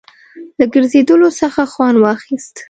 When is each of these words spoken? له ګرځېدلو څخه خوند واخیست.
له 0.57 0.65
ګرځېدلو 0.73 1.29
څخه 1.39 1.61
خوند 1.71 1.97
واخیست. 1.99 2.53